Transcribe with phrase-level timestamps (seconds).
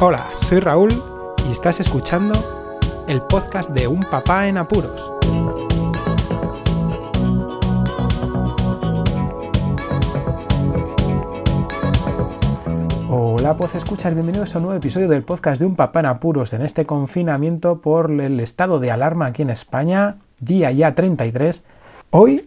[0.00, 0.90] Hola, soy Raúl
[1.48, 2.32] y estás escuchando
[3.08, 5.12] el podcast de Un Papá en Apuros.
[13.10, 16.52] Hola, pues escuchas, bienvenidos a un nuevo episodio del podcast de Un Papá en Apuros
[16.52, 21.64] en este confinamiento por el estado de alarma aquí en España, día ya 33.
[22.10, 22.44] Hoy,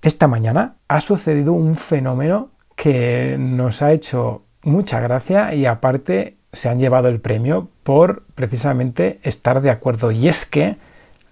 [0.00, 6.68] esta mañana, ha sucedido un fenómeno que nos ha hecho mucha gracia y aparte se
[6.68, 10.10] han llevado el premio por precisamente estar de acuerdo.
[10.10, 10.76] Y es que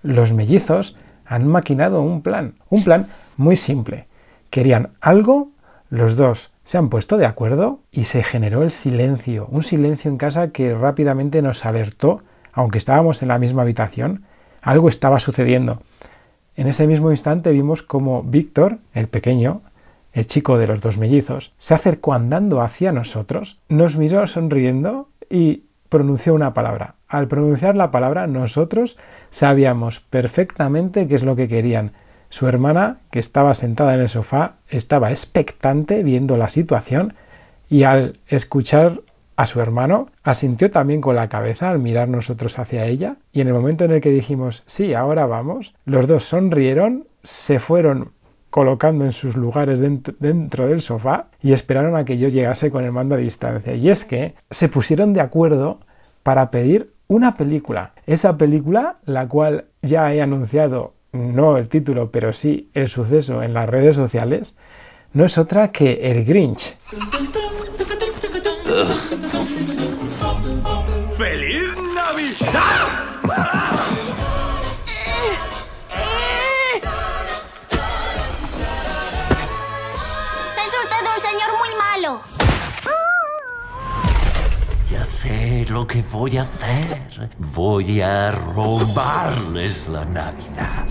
[0.03, 4.07] los mellizos han maquinado un plan, un plan muy simple.
[4.51, 5.51] Querían algo,
[5.89, 10.19] los dos se han puesto de acuerdo y se generó el silencio, un silencio en
[10.19, 14.25] casa que rápidamente nos alertó, aunque estábamos en la misma habitación,
[14.61, 15.83] algo estaba sucediendo.
[16.55, 19.63] En ese mismo instante vimos como Víctor, el pequeño,
[20.13, 25.65] el chico de los dos mellizos, se acercó andando hacia nosotros, nos miró sonriendo y
[25.89, 26.95] pronunció una palabra.
[27.09, 28.99] Al pronunciar la palabra, nosotros
[29.31, 31.93] sabíamos perfectamente qué es lo que querían.
[32.29, 37.15] Su hermana, que estaba sentada en el sofá, estaba expectante viendo la situación
[37.69, 39.01] y al escuchar
[39.37, 43.49] a su hermano, asintió también con la cabeza al mirar nosotros hacia ella y en
[43.49, 48.13] el momento en el que dijimos sí, ahora vamos, los dos sonrieron, se fueron
[48.53, 52.93] colocando en sus lugares dentro, del sofá y esperaron a que yo llegase con el
[52.93, 53.75] mando a distancia.
[53.75, 55.81] Y es que se pusieron de acuerdo
[56.23, 57.95] para pedir una película.
[58.07, 63.55] Esa película, la cual ya he anunciado, no el título, pero sí el suceso en
[63.55, 64.55] las redes sociales,
[65.15, 66.77] no es otra que El Grinch.
[71.17, 73.62] ¡Feliz Navidad!
[85.23, 87.31] Sé lo que voy a hacer.
[87.39, 90.87] Voy a robarles la Navidad.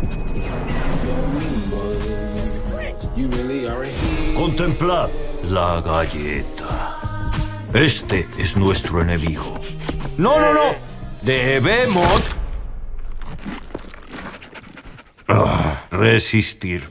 [4.33, 5.09] Contemplad
[5.49, 7.31] la galleta.
[7.73, 9.59] Este es nuestro enemigo.
[10.17, 10.75] No, no, no.
[11.21, 12.31] Debemos...
[15.91, 16.89] Resistir.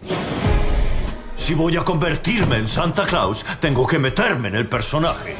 [1.36, 5.36] Si voy a convertirme en Santa Claus, tengo que meterme en el personaje.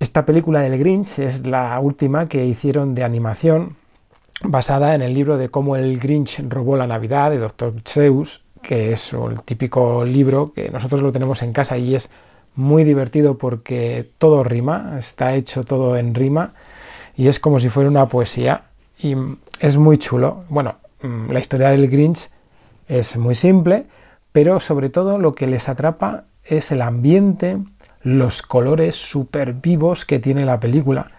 [0.00, 3.76] Esta película del Grinch es la última que hicieron de animación
[4.42, 7.74] basada en el libro de cómo el Grinch robó la Navidad de Dr.
[7.84, 12.08] Seuss, que es el típico libro que nosotros lo tenemos en casa y es
[12.54, 16.54] muy divertido porque todo rima, está hecho todo en rima
[17.14, 18.64] y es como si fuera una poesía
[18.98, 19.16] y
[19.60, 20.44] es muy chulo.
[20.48, 22.30] Bueno, mm, la historia del Grinch
[22.88, 23.84] es muy simple,
[24.32, 27.58] pero sobre todo lo que les atrapa es el ambiente,
[28.02, 31.12] los colores súper vivos que tiene la película.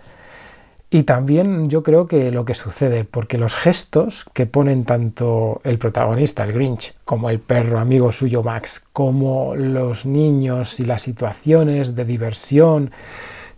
[0.93, 5.79] Y también yo creo que lo que sucede, porque los gestos que ponen tanto el
[5.79, 11.95] protagonista, el Grinch, como el perro amigo suyo Max, como los niños y las situaciones
[11.95, 12.91] de diversión,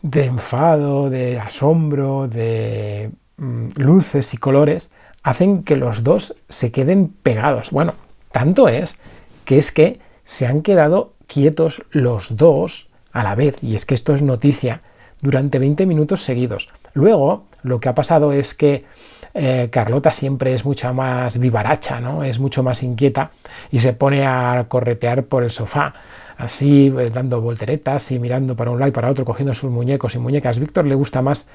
[0.01, 4.89] de enfado, de asombro, de mm, luces y colores,
[5.21, 7.71] hacen que los dos se queden pegados.
[7.71, 7.95] Bueno,
[8.31, 8.95] tanto es
[9.43, 13.95] que es que se han quedado quietos los dos a la vez, y es que
[13.95, 14.81] esto es noticia,
[15.21, 16.67] durante 20 minutos seguidos.
[16.93, 18.85] Luego, lo que ha pasado es que
[19.33, 22.23] eh, Carlota siempre es mucha más vivaracha, ¿no?
[22.23, 23.31] Es mucho más inquieta
[23.71, 25.93] y se pone a corretear por el sofá,
[26.37, 30.15] así eh, dando volteretas y mirando para un lado y para otro, cogiendo sus muñecos
[30.15, 30.59] y muñecas.
[30.59, 31.47] Víctor le gusta más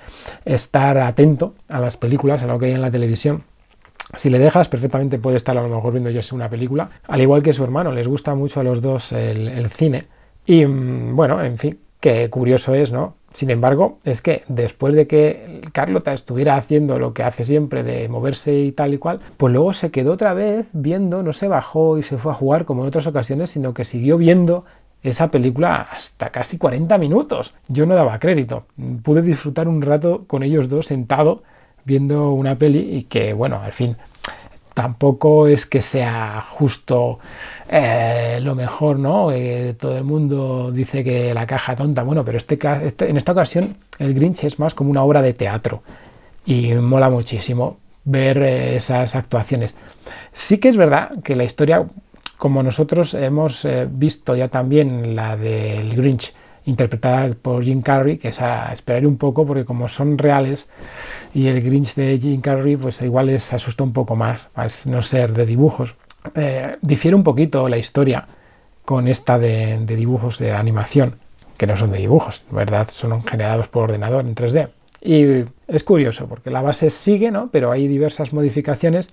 [0.44, 3.44] estar atento a las películas, a lo que hay en la televisión
[4.16, 7.43] si le dejas, perfectamente puede estar a lo mejor viendo yo una película, al igual
[7.43, 10.04] que su hermano, les gusta mucho a los dos el, cine.
[10.47, 13.15] Y mm, bueno, en fin, qué curioso es, ¿no?
[13.32, 18.09] Sin embargo, es que después de que Carlota estuviera haciendo lo que hace siempre de
[18.09, 21.97] moverse y tal y cual, pues luego se quedó otra vez viendo, no se bajó
[21.97, 24.64] y se fue a jugar como en otras ocasiones, sino que siguió viendo
[25.02, 27.55] esa película hasta casi 40 minutos.
[27.69, 28.64] Yo no daba crédito.
[29.02, 31.43] Pude disfrutar un rato con ellos dos sentado
[31.85, 33.97] viendo una peli y que, bueno, al fin,
[34.75, 37.19] tampoco es que sea justo
[37.69, 39.31] eh, lo mejor, ¿no?
[39.32, 43.32] Eh, todo el mundo dice que la caja tonta, bueno, pero este, este, en esta
[43.32, 45.82] ocasión el Grinch es más como una obra de teatro
[46.47, 49.75] y mola muchísimo ver eh, esas actuaciones.
[50.33, 51.87] Sí que es verdad que la historia,
[52.38, 56.33] como nosotros hemos visto ya también la del Grinch
[56.70, 60.70] interpretada por Jim Carrey, que es a esperar un poco porque como son reales
[61.34, 65.02] y el Grinch de Jim Carrey pues igual les asusta un poco más, a no
[65.02, 65.94] ser de dibujos.
[66.34, 68.26] Eh, difiere un poquito la historia
[68.84, 71.17] con esta de, de dibujos de animación,
[71.56, 72.88] que no son de dibujos, ¿verdad?
[72.90, 74.69] Son generados por ordenador en 3D.
[75.02, 77.49] Y es curioso porque la base sigue, ¿no?
[77.50, 79.11] Pero hay diversas modificaciones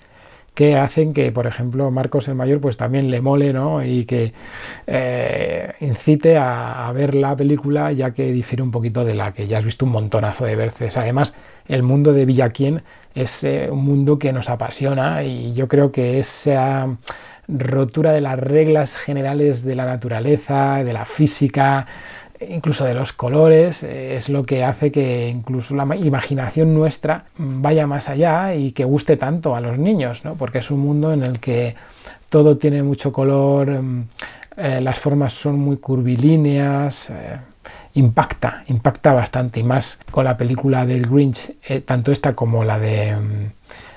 [0.57, 3.85] que hacen que, por ejemplo, Marcos el Mayor pues también le mole ¿no?
[3.85, 4.33] y que
[4.87, 9.59] eh, incite a, ver la película ya que difiere un poquito de la que ya
[9.59, 10.97] has visto un montonazo de veces.
[10.97, 11.35] Además,
[11.67, 12.81] el mundo de Villaquien
[13.13, 16.87] es eh, un mundo que nos apasiona y yo creo que esa
[17.47, 21.85] rotura de las reglas generales de la naturaleza, de la física,
[22.47, 27.87] incluso de los colores, eh, es lo que hace que incluso la imaginación nuestra vaya
[27.87, 30.35] más allá y que guste tanto a los niños, ¿no?
[30.35, 31.75] porque es un mundo en el que
[32.29, 34.07] todo tiene mucho color, mm,
[34.57, 37.37] eh, las formas son muy curvilíneas, eh,
[37.93, 41.53] impacta, impacta bastante y más con la película del Grinch,
[41.85, 43.51] tanto esta como la de mm,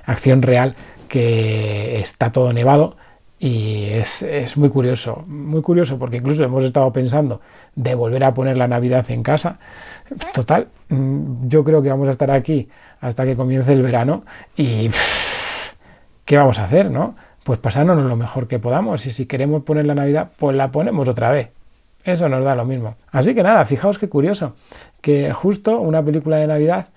[0.06, 0.75] Acción Real,
[1.08, 2.96] que está todo nevado
[3.42, 7.40] y es, es, muy curioso, muy curioso porque incluso hemos estado pensando
[7.75, 9.58] de volver a poner la Navidad en casa.
[10.34, 12.69] Total, mm, yo creo que vamos a estar aquí
[13.00, 14.25] hasta que comience el verano
[14.58, 14.90] y
[16.26, 17.16] ¿qué vamos a hacer, no?
[17.42, 21.08] Pues pasarnos lo mejor que podamos y si queremos poner la Navidad, pues la ponemos
[21.08, 21.48] otra vez.
[22.04, 22.96] Eso nos da lo mismo.
[23.10, 24.54] Así que nada, fijaos qué curioso,
[25.00, 26.88] que justo una película de Navidad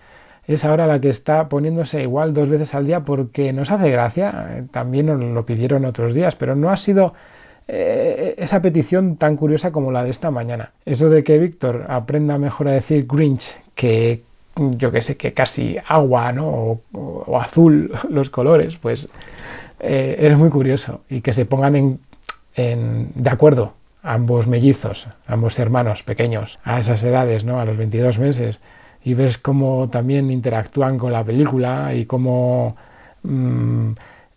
[0.48, 4.48] es ahora la que está poniéndose igual dos veces al día porque nos hace gracia,
[4.52, 7.14] eh, también nos lo pidieron otros días, pero no ha sido
[7.68, 10.72] eh, esa petición tan curiosa como la de esta mañana.
[10.86, 14.22] Eso de que Víctor aprenda mejor a decir Grinch que
[14.56, 16.80] yo que sé, que casi agua ¿no?
[16.94, 19.10] o, azul los colores, pues
[19.80, 22.00] eh, es muy curioso y que se pongan en,
[22.56, 23.74] en, de acuerdo
[24.04, 27.60] ambos mellizos, ambos hermanos pequeños a esas edades, ¿no?
[27.60, 28.60] a los 22 meses,
[29.04, 32.76] y ves cómo también interactúan con la película y cómo
[33.24, 33.92] mm,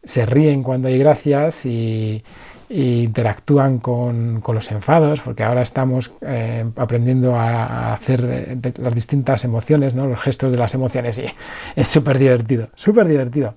[0.04, 2.22] se ríen cuando hay gracias y,
[2.68, 9.94] interactúan con, los enfados, porque ahora estamos eh, aprendiendo a, hacer eh, las distintas emociones,
[9.94, 10.08] ¿no?
[10.08, 11.26] los gestos de las emociones, y
[11.76, 13.54] es súper divertido, súper divertido.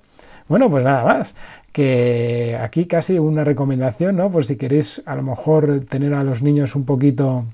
[0.47, 1.33] Bueno, pues nada más,
[1.71, 4.31] que aquí casi una recomendación, ¿no?
[4.31, 7.45] Por si queréis a lo mejor tener a los niños un poquito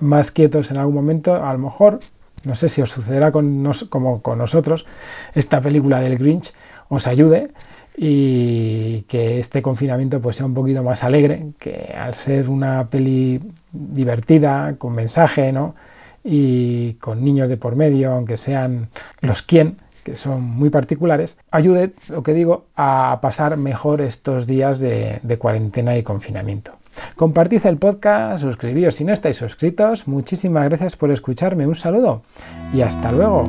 [0.00, 2.00] más quietos en algún momento, a lo mejor
[2.46, 4.86] no sé si os sucederá con como con nosotros,
[5.34, 6.52] esta película del Grinch
[6.88, 7.50] os ayude
[7.96, 13.40] y que este confinamiento pues sea un poquito más alegre, que al ser una peli
[13.72, 15.74] divertida, con mensaje, ¿no?
[16.22, 18.88] y con niños de por medio, aunque sean
[19.20, 24.78] los quien, que son muy particulares, ayude, lo que digo, a pasar mejor estos días
[24.78, 26.72] de cuarentena y confinamiento.
[27.16, 30.06] Compartid el podcast, suscribíos si no estáis suscritos.
[30.08, 31.66] Muchísimas gracias por escucharme.
[31.66, 32.22] Un saludo
[32.72, 33.48] y hasta luego.